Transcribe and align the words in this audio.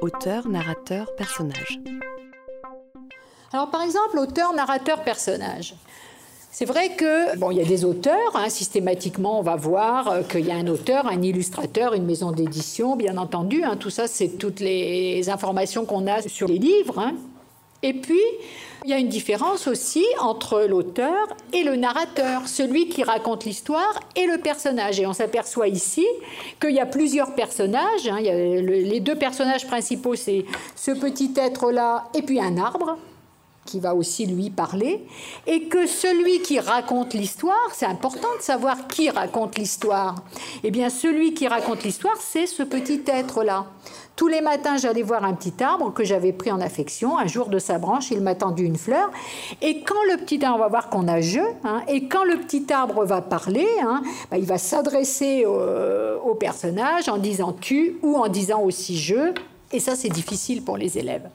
auteur, 0.00 0.48
narrateur, 0.48 1.14
personnage. 1.16 1.80
Alors 3.52 3.70
par 3.70 3.82
exemple, 3.82 4.18
auteur, 4.18 4.52
narrateur, 4.52 5.02
personnage. 5.02 5.74
C'est 6.50 6.64
vrai 6.64 6.96
que 6.96 7.36
bon, 7.36 7.50
il 7.50 7.58
y 7.58 7.60
a 7.60 7.64
des 7.64 7.84
auteurs. 7.84 8.34
Hein, 8.34 8.48
systématiquement, 8.48 9.38
on 9.38 9.42
va 9.42 9.56
voir 9.56 10.08
euh, 10.08 10.22
qu'il 10.22 10.46
y 10.46 10.50
a 10.50 10.56
un 10.56 10.66
auteur, 10.68 11.06
un 11.06 11.20
illustrateur, 11.20 11.92
une 11.92 12.06
maison 12.06 12.32
d'édition, 12.32 12.96
bien 12.96 13.18
entendu. 13.18 13.62
Hein, 13.62 13.76
tout 13.76 13.90
ça, 13.90 14.06
c'est 14.06 14.38
toutes 14.38 14.60
les 14.60 15.28
informations 15.28 15.84
qu'on 15.84 16.06
a 16.06 16.22
sur 16.22 16.48
les 16.48 16.58
livres. 16.58 16.98
Hein. 16.98 17.14
Et 17.82 17.92
puis, 17.92 18.20
il 18.84 18.90
y 18.90 18.92
a 18.92 18.98
une 18.98 19.08
différence 19.08 19.66
aussi 19.66 20.04
entre 20.20 20.62
l'auteur 20.62 21.28
et 21.52 21.64
le 21.64 21.76
narrateur, 21.76 22.46
celui 22.46 22.88
qui 22.88 23.02
raconte 23.02 23.44
l'histoire 23.44 24.00
et 24.14 24.26
le 24.26 24.38
personnage. 24.38 25.00
Et 25.00 25.06
on 25.06 25.12
s'aperçoit 25.12 25.68
ici 25.68 26.06
qu'il 26.60 26.70
y 26.70 26.80
a 26.80 26.86
plusieurs 26.86 27.34
personnages. 27.34 28.06
A 28.06 28.20
les 28.20 29.00
deux 29.00 29.16
personnages 29.16 29.66
principaux, 29.66 30.14
c'est 30.14 30.44
ce 30.74 30.92
petit 30.92 31.32
être-là 31.36 32.08
et 32.14 32.22
puis 32.22 32.40
un 32.40 32.56
arbre 32.58 32.96
qui 33.66 33.80
va 33.80 33.94
aussi 33.94 34.24
lui 34.24 34.48
parler, 34.48 35.04
et 35.46 35.64
que 35.64 35.86
celui 35.86 36.40
qui 36.40 36.58
raconte 36.58 37.12
l'histoire, 37.12 37.68
c'est 37.74 37.86
important 37.86 38.28
de 38.38 38.42
savoir 38.42 38.86
qui 38.88 39.10
raconte 39.10 39.58
l'histoire. 39.58 40.14
Eh 40.64 40.70
bien, 40.70 40.88
celui 40.88 41.34
qui 41.34 41.46
raconte 41.48 41.82
l'histoire, 41.82 42.16
c'est 42.18 42.46
ce 42.46 42.62
petit 42.62 43.02
être-là. 43.06 43.66
Tous 44.16 44.28
les 44.28 44.40
matins, 44.40 44.78
j'allais 44.78 45.02
voir 45.02 45.24
un 45.24 45.34
petit 45.34 45.62
arbre 45.62 45.92
que 45.92 46.02
j'avais 46.02 46.32
pris 46.32 46.50
en 46.50 46.62
affection. 46.62 47.18
Un 47.18 47.26
jour 47.26 47.48
de 47.48 47.58
sa 47.58 47.76
branche, 47.78 48.10
il 48.10 48.22
m'a 48.22 48.34
tendu 48.34 48.64
une 48.64 48.78
fleur. 48.78 49.10
Et 49.60 49.82
quand 49.82 50.02
le 50.10 50.16
petit 50.16 50.42
arbre, 50.42 50.56
on 50.56 50.62
va 50.62 50.68
voir 50.68 50.88
qu'on 50.88 51.06
a 51.06 51.20
je, 51.20 51.40
hein, 51.64 51.82
et 51.86 52.08
quand 52.08 52.24
le 52.24 52.38
petit 52.38 52.64
arbre 52.72 53.04
va 53.04 53.20
parler, 53.20 53.68
hein, 53.82 54.02
bah, 54.30 54.38
il 54.38 54.46
va 54.46 54.56
s'adresser 54.56 55.44
au, 55.44 56.30
au 56.30 56.34
personnage 56.34 57.10
en 57.10 57.18
disant 57.18 57.52
tu 57.52 57.98
ou 58.02 58.16
en 58.16 58.28
disant 58.28 58.62
aussi 58.62 58.96
je. 58.96 59.34
Et 59.72 59.80
ça, 59.80 59.94
c'est 59.96 60.08
difficile 60.08 60.62
pour 60.62 60.78
les 60.78 60.96
élèves. 60.96 61.28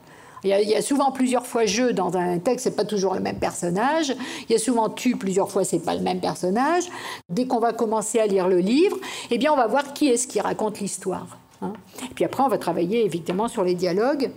Il 0.44 0.50
y, 0.50 0.76
a, 0.76 0.82
souvent 0.82 1.12
plusieurs 1.12 1.46
fois 1.46 1.66
je 1.66 1.92
dans 1.92 2.18
un 2.18 2.40
texte, 2.40 2.64
c'est 2.64 2.76
pas 2.76 2.86
toujours 2.86 3.14
le 3.14 3.20
même 3.20 3.38
personnage. 3.38 4.16
Il 4.50 4.54
y 4.54 4.56
a 4.56 4.60
souvent 4.60 4.90
tu 4.90 5.16
plusieurs 5.16 5.52
fois, 5.52 5.64
c'est 5.64 5.84
pas 5.84 5.94
le 5.94 6.02
même 6.02 6.20
personnage. 6.20 6.86
Dès 7.30 7.46
qu'on 7.46 7.60
va 7.60 7.74
commencer 7.74 8.20
à 8.20 8.26
lire 8.26 8.48
le 8.48 8.58
livre, 8.58 8.98
eh 9.30 9.38
bien, 9.38 9.54
on 9.54 9.56
va 9.56 9.68
voir 9.68 9.94
qui 9.94 10.08
est-ce 10.08 10.28
qui 10.28 10.42
raconte 10.42 10.80
l'histoire. 10.80 11.38
Hein. 11.62 11.74
Et 12.10 12.14
puis 12.14 12.26
après, 12.26 12.42
on 12.44 12.48
va 12.48 12.58
travailler 12.58 13.06
évidemment 13.06 13.48
sur 13.48 13.64
les 13.64 13.76
dialogues. 13.76 14.32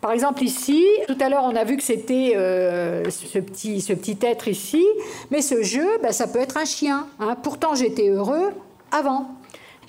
Par 0.00 0.12
exemple, 0.12 0.42
ici, 0.42 0.84
tout 1.06 1.16
à 1.20 1.28
l'heure, 1.28 1.44
on 1.44 1.54
a 1.54 1.64
vu 1.64 1.76
que 1.76 1.82
c'était 1.82 2.32
euh, 2.34 3.08
ce, 3.10 3.38
petit, 3.38 3.80
ce 3.80 3.92
petit 3.92 4.18
être 4.22 4.48
ici, 4.48 4.84
mais 5.30 5.42
ce 5.42 5.62
jeu, 5.62 5.86
ben, 6.02 6.10
ça 6.10 6.26
peut 6.26 6.38
être 6.38 6.56
un 6.56 6.64
chien. 6.64 7.06
Hein. 7.20 7.36
Pourtant, 7.42 7.74
j'étais 7.74 8.08
heureux 8.08 8.50
avant. 8.90 9.28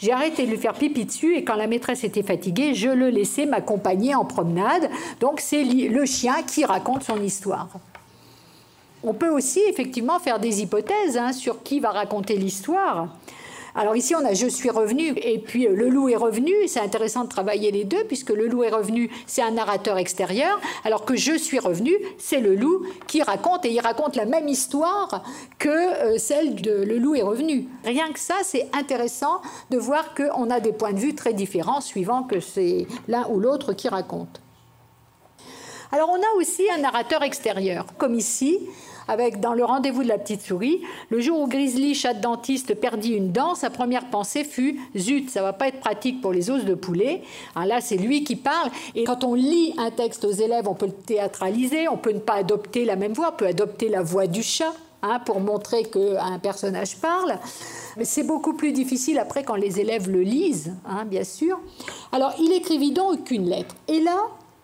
J'ai 0.02 0.12
arrêté 0.12 0.46
de 0.48 0.52
lui 0.52 0.58
faire 0.58 0.74
pipi 0.74 1.06
dessus 1.06 1.36
et 1.36 1.44
quand 1.44 1.56
la 1.56 1.68
maîtresse 1.68 2.04
était 2.04 2.24
fatiguée, 2.24 2.74
je 2.74 2.90
le 2.90 3.10
laissais 3.10 3.46
m'accompagner 3.46 4.16
en 4.16 4.26
promenade. 4.26 4.90
Donc 5.20 5.40
c'est 5.40 5.64
le 5.64 6.06
chien 6.06 6.42
qui 6.42 6.66
raconte 6.66 7.04
son 7.04 7.22
histoire. 7.22 7.70
On 9.04 9.14
peut 9.14 9.30
aussi 9.30 9.60
effectivement 9.70 10.20
faire 10.20 10.40
des 10.40 10.62
hypothèses 10.62 11.18
hein, 11.18 11.34
sur 11.34 11.62
qui 11.62 11.80
va 11.80 11.92
raconter 11.92 12.36
l'histoire. 12.36 13.10
Alors 13.74 13.96
ici, 13.96 14.16
on 14.16 14.26
a 14.26 14.34
Je 14.34 14.48
suis 14.48 14.70
revenu 14.70 15.14
et 15.16 15.40
puis 15.40 15.68
euh, 15.68 15.76
Le 15.76 15.90
loup 15.90 16.10
est 16.10 16.16
revenu. 16.16 16.54
C'est 16.68 16.80
intéressant 16.80 17.24
de 17.24 17.30
travailler 17.30 17.72
les 17.72 17.84
deux 17.84 18.04
puisque 18.06 18.30
Le 18.30 18.48
loup 18.48 18.64
est 18.64 18.70
revenu, 18.70 19.10
c'est 19.28 19.42
un 19.42 19.52
narrateur 19.52 19.98
extérieur, 19.98 20.60
alors 20.84 21.06
que 21.06 21.16
Je 21.16 21.38
suis 21.38 21.60
revenu, 21.60 21.94
c'est 22.18 22.40
le 22.40 22.56
loup 22.56 22.86
qui 23.08 23.22
raconte 23.22 23.66
et 23.66 23.72
il 23.72 23.80
raconte 23.80 24.16
la 24.16 24.26
même 24.26 24.48
histoire 24.48 25.24
que 25.58 25.70
euh, 25.70 26.18
celle 26.18 26.56
de 26.56 26.72
Le 26.72 26.98
loup 26.98 27.16
est 27.16 27.22
revenu. 27.22 27.68
Rien 27.86 28.12
que 28.12 28.20
ça, 28.20 28.36
c'est 28.44 28.70
intéressant 28.74 29.42
de 29.70 29.78
voir 29.78 30.14
qu'on 30.16 30.50
a 30.50 30.60
des 30.60 30.74
points 30.74 30.94
de 30.94 31.00
vue 31.00 31.16
très 31.16 31.34
différents 31.34 31.82
suivant 31.82 32.24
que 32.24 32.40
c'est 32.40 32.88
l'un 33.08 33.26
ou 33.30 33.40
l'autre 33.40 33.74
qui 33.74 33.88
raconte. 33.88 34.42
Alors 35.94 36.10
on 36.10 36.16
a 36.16 36.38
aussi 36.38 36.64
un 36.74 36.78
narrateur 36.78 37.22
extérieur, 37.22 37.86
comme 37.98 38.16
ici, 38.16 38.60
avec 39.08 39.40
dans 39.40 39.54
le 39.54 39.64
rendez-vous 39.64 40.04
de 40.04 40.08
la 40.08 40.18
petite 40.18 40.42
souris, 40.42 40.82
le 41.10 41.20
jour 41.20 41.40
où 41.40 41.48
Grizzly, 41.48 41.96
chat 41.96 42.14
dentiste, 42.14 42.76
perdit 42.76 43.14
une 43.14 43.32
dent, 43.32 43.56
sa 43.56 43.70
première 43.70 44.10
pensée 44.10 44.44
fut 44.44 44.80
zut, 44.98 45.30
ça 45.30 45.42
va 45.42 45.54
pas 45.54 45.68
être 45.68 45.80
pratique 45.80 46.22
pour 46.22 46.34
les 46.34 46.50
os 46.50 46.64
de 46.64 46.74
poulet. 46.74 47.22
Alors 47.56 47.68
là, 47.68 47.82
c'est 47.82 47.98
lui 47.98 48.24
qui 48.24 48.36
parle. 48.36 48.70
Et 48.96 49.04
quand 49.04 49.24
on 49.24 49.34
lit 49.34 49.74
un 49.78 49.92
texte 49.92 50.26
aux 50.26 50.32
élèves, 50.32 50.68
on 50.68 50.76
peut 50.76 50.88
le 50.88 50.92
théâtraliser, 50.92 51.88
on 51.88 51.98
peut 51.98 52.14
ne 52.14 52.20
pas 52.20 52.36
adopter 52.36 52.86
la 52.86 52.96
même 52.96 53.14
voix, 53.14 53.32
on 53.34 53.38
peut 53.38 53.48
adopter 53.48 53.90
la 53.90 54.02
voix 54.02 54.28
du 54.28 54.44
chat. 54.44 54.74
Hein, 55.04 55.20
pour 55.26 55.40
montrer 55.40 55.86
qu'un 55.86 56.38
personnage 56.38 56.98
parle. 56.98 57.40
Mais 57.98 58.06
c'est 58.06 58.22
beaucoup 58.22 58.54
plus 58.54 58.72
difficile 58.72 59.18
après 59.18 59.44
quand 59.44 59.56
les 59.56 59.80
élèves 59.80 60.08
le 60.08 60.22
lisent, 60.22 60.76
hein, 60.86 61.06
bien 61.06 61.24
sûr. 61.24 61.60
Alors, 62.12 62.36
il 62.40 62.52
écrivit 62.52 62.92
donc 62.92 63.24
qu'une 63.24 63.50
lettre. 63.50 63.74
Et 63.88 64.00
là, 64.00 64.16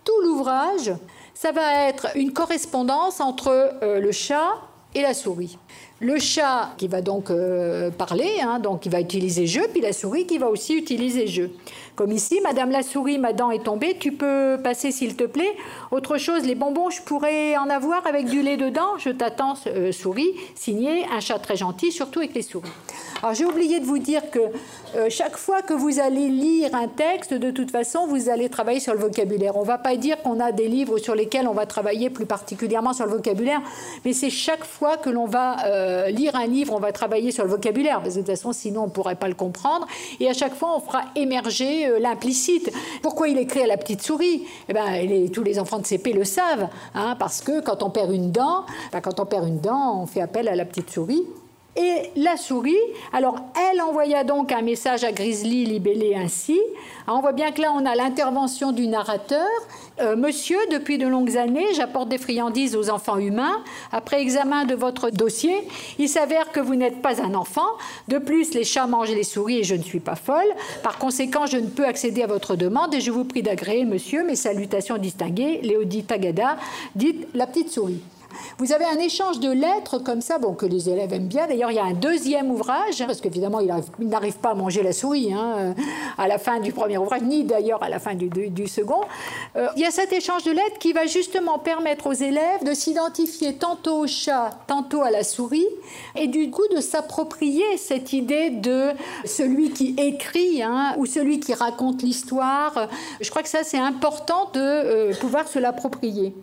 tout 0.03 0.21
l'ouvrage 0.23 0.93
ça 1.39 1.51
va 1.51 1.87
être 1.87 2.07
une 2.15 2.33
correspondance 2.33 3.21
entre 3.21 3.77
euh, 3.83 3.99
le 3.99 4.11
chat 4.11 4.55
et 4.95 5.03
la 5.03 5.13
souris. 5.13 5.59
Le 5.99 6.19
chat 6.19 6.73
qui 6.77 6.87
va 6.87 7.01
donc 7.01 7.31
euh, 7.31 7.89
parler, 7.89 8.29
hein, 8.39 8.59
donc 8.59 8.85
il 8.85 8.91
va 8.91 9.01
utiliser 9.01 9.47
je, 9.47 9.61
puis 9.61 9.81
la 9.81 9.93
souris 9.93 10.27
qui 10.27 10.37
va 10.37 10.47
aussi 10.47 10.75
utiliser 10.75 11.25
je. 11.25 11.43
Comme 11.95 12.11
ici, 12.11 12.39
Madame 12.43 12.69
la 12.69 12.83
souris, 12.83 13.17
ma 13.17 13.33
dent 13.33 13.49
est 13.49 13.63
tombée, 13.63 13.97
tu 13.99 14.11
peux 14.11 14.59
passer 14.63 14.91
s'il 14.91 15.15
te 15.15 15.23
plaît. 15.23 15.55
Autre 15.89 16.19
chose, 16.19 16.43
les 16.43 16.53
bonbons, 16.53 16.91
je 16.91 17.01
pourrais 17.01 17.57
en 17.57 17.67
avoir 17.71 18.05
avec 18.05 18.27
du 18.27 18.43
lait 18.43 18.57
dedans. 18.57 18.99
Je 18.99 19.09
t'attends, 19.09 19.55
euh, 19.65 19.91
souris. 19.91 20.29
Signé, 20.53 21.07
un 21.11 21.19
chat 21.19 21.39
très 21.39 21.55
gentil, 21.55 21.91
surtout 21.91 22.19
avec 22.19 22.35
les 22.35 22.43
souris. 22.43 22.69
Alors 23.23 23.33
j'ai 23.33 23.45
oublié 23.45 23.79
de 23.79 23.85
vous 23.85 23.97
dire 23.97 24.29
que 24.29 24.37
euh, 24.95 25.07
chaque 25.09 25.37
fois 25.37 25.63
que 25.63 25.73
vous 25.73 25.99
allez 25.99 26.27
lire 26.27 26.75
un 26.75 26.87
texte, 26.87 27.33
de 27.33 27.49
toute 27.49 27.71
façon, 27.71 28.05
vous 28.05 28.29
allez 28.29 28.47
travailler 28.49 28.79
sur 28.79 28.93
le 28.93 28.99
vocabulaire. 28.99 29.57
On 29.57 29.61
ne 29.61 29.65
va 29.65 29.79
pas 29.79 29.95
dire 29.95 30.21
qu'on 30.21 30.39
a 30.39 30.51
des 30.51 30.67
livres 30.67 30.99
sur 30.99 31.15
lesquels 31.15 31.47
on 31.47 31.53
va 31.53 31.65
travailler 31.65 32.11
plus 32.11 32.27
particulièrement 32.27 32.93
sur 32.93 33.07
le 33.07 33.11
vocabulaire, 33.13 33.61
mais 34.05 34.13
c'est 34.13 34.29
chaque 34.29 34.63
fois 34.63 34.97
que 34.97 35.09
l'on 35.09 35.25
va 35.25 35.55
euh, 35.87 36.09
lire 36.09 36.35
un 36.35 36.45
livre, 36.45 36.73
on 36.73 36.79
va 36.79 36.91
travailler 36.91 37.31
sur 37.31 37.43
le 37.43 37.49
vocabulaire, 37.49 38.01
parce 38.01 38.15
que 38.15 38.19
de 38.19 38.25
toute 38.25 38.35
façon, 38.35 38.51
sinon 38.53 38.83
on 38.83 38.85
ne 38.87 38.91
pourrait 38.91 39.15
pas 39.15 39.27
le 39.27 39.33
comprendre. 39.33 39.87
Et 40.19 40.29
à 40.29 40.33
chaque 40.33 40.53
fois, 40.53 40.75
on 40.75 40.79
fera 40.79 41.03
émerger 41.15 41.87
euh, 41.87 41.99
l'implicite. 41.99 42.71
Pourquoi 43.01 43.29
il 43.29 43.37
écrit 43.37 43.61
à 43.61 43.67
la 43.67 43.77
petite 43.77 44.01
souris? 44.01 44.43
Eh 44.69 44.73
ben, 44.73 45.29
tous 45.31 45.43
les 45.43 45.59
enfants 45.59 45.79
de 45.79 45.85
CP 45.85 46.13
le 46.13 46.23
savent, 46.23 46.67
hein, 46.93 47.15
parce 47.17 47.41
que 47.41 47.61
quand 47.61 47.83
on 47.83 47.89
perd 47.89 48.11
une 48.11 48.31
dent, 48.31 48.65
ben, 48.91 49.01
quand 49.01 49.19
on 49.19 49.25
perd 49.25 49.47
une 49.47 49.59
dent, 49.59 50.01
on 50.01 50.05
fait 50.05 50.21
appel 50.21 50.47
à 50.47 50.55
la 50.55 50.65
petite 50.65 50.89
souris. 50.89 51.23
Et 51.77 52.09
la 52.15 52.37
souris, 52.37 52.75
alors 53.13 53.35
elle 53.71 53.81
envoya 53.81 54.23
donc 54.23 54.51
un 54.51 54.63
message 54.63 55.03
à 55.03 55.11
Grizzly 55.11 55.63
libellé 55.65 56.15
ainsi. 56.15 56.59
On 57.07 57.21
voit 57.21 57.31
bien 57.31 57.51
que 57.51 57.61
là, 57.61 57.71
on 57.73 57.85
a 57.85 57.95
l'intervention 57.95 58.71
du 58.71 58.87
narrateur. 58.87 59.47
Euh, 59.99 60.15
monsieur, 60.15 60.57
depuis 60.71 60.97
de 60.97 61.07
longues 61.07 61.37
années, 61.37 61.73
j'apporte 61.73 62.09
des 62.09 62.17
friandises 62.17 62.75
aux 62.75 62.89
enfants 62.89 63.17
humains. 63.17 63.63
Après 63.91 64.21
examen 64.21 64.65
de 64.65 64.75
votre 64.75 65.09
dossier, 65.09 65.67
il 65.97 66.09
s'avère 66.09 66.51
que 66.51 66.59
vous 66.59 66.75
n'êtes 66.75 67.01
pas 67.01 67.21
un 67.21 67.33
enfant. 67.33 67.67
De 68.07 68.17
plus, 68.17 68.53
les 68.53 68.63
chats 68.63 68.87
mangent 68.87 69.11
les 69.11 69.23
souris 69.23 69.59
et 69.59 69.63
je 69.63 69.75
ne 69.75 69.83
suis 69.83 69.99
pas 69.99 70.15
folle. 70.15 70.53
Par 70.83 70.97
conséquent, 70.97 71.45
je 71.45 71.57
ne 71.57 71.67
peux 71.67 71.85
accéder 71.85 72.23
à 72.23 72.27
votre 72.27 72.55
demande 72.55 72.93
et 72.93 73.01
je 73.01 73.11
vous 73.11 73.23
prie 73.23 73.41
d'agréer, 73.41 73.85
monsieur, 73.85 74.23
mes 74.23 74.35
salutations 74.35 74.97
distinguées, 74.97 75.61
Léodie 75.63 76.03
Tagada, 76.03 76.57
dite 76.95 77.27
la 77.33 77.47
petite 77.47 77.71
souris. 77.71 78.01
Vous 78.57 78.71
avez 78.73 78.85
un 78.85 78.97
échange 78.97 79.39
de 79.39 79.51
lettres 79.51 79.99
comme 79.99 80.21
ça, 80.21 80.37
bon, 80.37 80.53
que 80.53 80.65
les 80.65 80.89
élèves 80.89 81.13
aiment 81.13 81.27
bien. 81.27 81.47
D'ailleurs, 81.47 81.71
il 81.71 81.75
y 81.75 81.79
a 81.79 81.85
un 81.85 81.93
deuxième 81.93 82.51
ouvrage, 82.51 83.05
parce 83.05 83.21
qu'évidemment, 83.21 83.59
il 83.59 83.73
n'arrive 84.07 84.37
pas 84.37 84.51
à 84.51 84.53
manger 84.53 84.83
la 84.83 84.93
souris 84.93 85.33
hein, 85.33 85.75
à 86.17 86.27
la 86.27 86.37
fin 86.37 86.59
du 86.59 86.71
premier 86.71 86.97
ouvrage, 86.97 87.21
ni 87.21 87.43
d'ailleurs 87.43 87.83
à 87.83 87.89
la 87.89 87.99
fin 87.99 88.15
du, 88.15 88.67
second. 88.67 89.01
Euh, 89.55 89.67
il 89.75 89.81
y 89.81 89.85
a 89.85 89.91
cet 89.91 90.11
échange 90.13 90.43
de 90.43 90.51
lettres 90.51 90.77
qui 90.79 90.93
va 90.93 91.05
justement 91.05 91.59
permettre 91.59 92.07
aux 92.07 92.13
élèves 92.13 92.63
de 92.63 92.73
s'identifier 92.73 93.55
tantôt 93.55 93.99
au 93.99 94.07
chat, 94.07 94.51
tantôt 94.67 95.01
à 95.01 95.11
la 95.11 95.23
souris, 95.23 95.67
et 96.15 96.27
du 96.27 96.49
coup 96.51 96.67
de 96.75 96.81
s'approprier 96.81 97.77
cette 97.77 98.13
idée 98.13 98.49
de 98.49 98.89
celui 99.25 99.71
qui 99.71 99.95
écrit 99.97 100.61
hein, 100.63 100.95
ou 100.97 101.05
celui 101.05 101.39
qui 101.39 101.53
raconte 101.53 102.01
l'histoire. 102.01 102.87
Je 103.21 103.29
crois 103.29 103.43
que 103.43 103.49
ça, 103.49 103.63
c'est 103.63 103.79
important 103.79 104.49
de 104.53 104.59
euh, 104.59 105.13
pouvoir 105.19 105.47
se 105.47 105.59
l'approprier. 105.59 106.33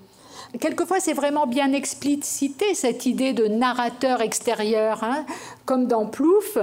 Quelquefois, 0.61 1.01
c'est 1.01 1.13
vraiment 1.13 1.47
bien 1.47 1.73
explicité 1.73 2.75
cette 2.75 3.07
idée 3.07 3.33
de 3.33 3.47
narrateur 3.47 4.21
extérieur, 4.21 5.03
hein, 5.03 5.25
comme 5.65 5.87
dans 5.87 6.07
Plouf. 6.07 6.59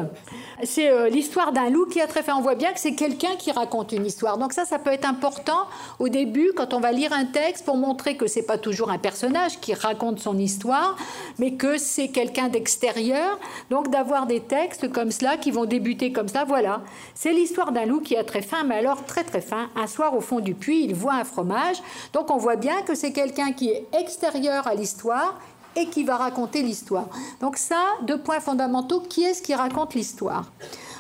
C'est 0.64 0.90
euh, 0.90 1.10
l'histoire 1.10 1.52
d'un 1.52 1.70
loup 1.70 1.86
qui 1.86 2.00
a 2.00 2.08
très 2.08 2.24
fait. 2.24 2.32
On 2.32 2.42
voit 2.42 2.56
bien 2.56 2.72
que 2.72 2.80
c'est 2.80 2.94
quelqu'un 2.94 3.36
qui 3.38 3.52
raconte 3.52 3.92
une 3.92 4.06
histoire. 4.06 4.38
Donc 4.38 4.54
ça, 4.54 4.64
ça 4.66 4.80
peut 4.80 4.92
être 4.92 5.06
important 5.06 5.68
au 6.00 6.08
début 6.08 6.52
quand 6.56 6.74
on 6.74 6.80
va 6.80 6.92
lire 6.92 7.12
un 7.12 7.26
texte 7.26 7.66
pour 7.66 7.78
montrer 7.78 8.16
que 8.16 8.28
c'est 8.28 8.44
pas 8.44 8.58
toujours 8.58 8.92
un 8.92 8.98
personnage 8.98 9.60
qui 9.60 9.74
raconte 9.74 10.20
son 10.20 10.38
histoire, 10.38 10.96
mais 11.40 11.54
que 11.54 11.78
c'est 11.78 12.10
quelqu'un 12.10 12.48
d'extérieur. 12.48 13.40
Donc 13.70 13.90
d'avoir 13.90 14.28
des 14.28 14.40
textes 14.40 14.92
comme 14.92 15.12
cela 15.12 15.38
qui 15.38 15.52
vont 15.52 15.66
débuter 15.66 16.12
comme 16.12 16.28
ça. 16.28 16.46
Voilà, 16.46 16.82
c'est 17.16 17.34
l'histoire 17.34 17.72
d'un 17.72 17.86
loup 17.86 18.02
qui 18.02 18.16
a 18.16 18.24
très 18.24 18.42
faim, 18.42 18.64
mais 18.66 18.76
alors 18.76 19.06
très 19.06 19.24
très 19.24 19.42
faim. 19.42 19.70
Un 19.76 19.88
soir 19.88 20.16
au 20.16 20.22
fond 20.22 20.40
du 20.40 20.54
puits, 20.54 20.84
il 20.84 20.96
voit 20.96 21.16
un 21.16 21.24
fromage. 21.24 21.78
Donc 22.14 22.30
on 22.30 22.38
voit 22.38 22.56
bien 22.56 22.82
que 22.84 22.96
c'est 22.96 23.12
quelqu'un 23.12 23.52
qui 23.52 23.71
est 23.72 23.88
extérieur 24.00 24.68
à 24.68 24.76
l'histoire 24.76 25.40
et 25.76 25.88
qui 25.88 26.04
va 26.04 26.18
raconter 26.18 26.62
l'histoire. 26.62 27.08
Donc 27.40 27.58
ça, 27.58 27.82
deux 28.04 28.20
points 28.20 28.40
fondamentaux, 28.40 29.02
qui 29.02 29.24
est-ce 29.24 29.42
qui 29.42 29.56
raconte 29.56 29.94
l'histoire? 29.94 30.52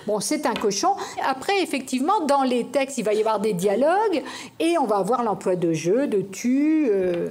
Bon, 0.07 0.19
c'est 0.19 0.45
un 0.45 0.53
cochon. 0.53 0.95
Après, 1.23 1.61
effectivement, 1.61 2.25
dans 2.25 2.43
les 2.43 2.65
textes, 2.65 2.97
il 2.97 3.03
va 3.03 3.13
y 3.13 3.19
avoir 3.19 3.39
des 3.39 3.53
dialogues 3.53 4.23
et 4.59 4.77
on 4.77 4.85
va 4.85 4.97
avoir 4.97 5.23
l'emploi 5.23 5.55
de 5.55 5.73
jeu, 5.73 6.07
de 6.07 6.21
tu. 6.21 6.87
Euh. 6.89 7.29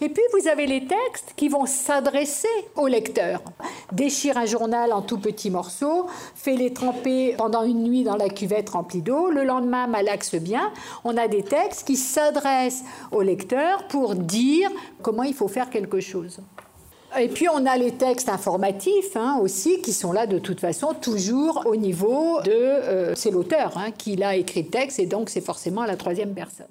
Et 0.00 0.08
puis, 0.08 0.22
vous 0.32 0.48
avez 0.48 0.66
les 0.66 0.86
textes 0.86 1.32
qui 1.36 1.48
vont 1.48 1.66
s'adresser 1.66 2.48
au 2.74 2.86
lecteur. 2.86 3.42
Déchire 3.92 4.36
un 4.36 4.46
journal 4.46 4.92
en 4.92 5.02
tout 5.02 5.18
petits 5.18 5.50
morceaux, 5.50 6.06
fais-les 6.34 6.72
tremper 6.72 7.34
pendant 7.36 7.62
une 7.62 7.82
nuit 7.82 8.04
dans 8.04 8.16
la 8.16 8.28
cuvette 8.28 8.70
remplie 8.70 9.02
d'eau, 9.02 9.30
le 9.30 9.44
lendemain 9.44 9.86
malaxe 9.86 10.34
bien. 10.34 10.72
On 11.04 11.16
a 11.16 11.28
des 11.28 11.42
textes 11.42 11.86
qui 11.86 11.96
s'adressent 11.96 12.84
au 13.12 13.22
lecteur 13.22 13.86
pour 13.88 14.14
dire 14.14 14.70
comment 15.02 15.22
il 15.22 15.34
faut 15.34 15.48
faire 15.48 15.70
quelque 15.70 16.00
chose. 16.00 16.40
Et 17.18 17.28
puis 17.28 17.48
on 17.48 17.64
a 17.64 17.76
les 17.76 17.92
textes 17.92 18.28
informatifs 18.28 19.16
hein, 19.16 19.38
aussi 19.40 19.80
qui 19.80 19.92
sont 19.92 20.12
là 20.12 20.26
de 20.26 20.38
toute 20.38 20.60
façon 20.60 20.92
toujours 20.92 21.62
au 21.66 21.76
niveau 21.76 22.40
de... 22.42 22.50
Euh, 22.52 23.14
c'est 23.14 23.30
l'auteur 23.30 23.78
hein, 23.78 23.90
qui 23.90 24.16
l'a 24.16 24.36
écrit 24.36 24.64
le 24.64 24.68
texte 24.68 24.98
et 24.98 25.06
donc 25.06 25.30
c'est 25.30 25.40
forcément 25.40 25.84
la 25.84 25.96
troisième 25.96 26.34
personne. 26.34 26.66